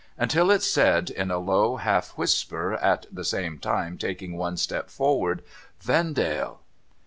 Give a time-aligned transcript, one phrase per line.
[0.17, 4.89] Until it said, in a low^ half whisper, at the same time taking one step
[4.89, 5.43] forward:'
[5.85, 6.61] Vendale